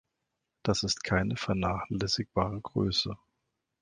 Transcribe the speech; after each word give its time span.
Das 0.63 0.81
ist 0.81 1.03
keine 1.03 1.35
vernachlässigbare 1.37 2.59
Größe. 2.59 3.19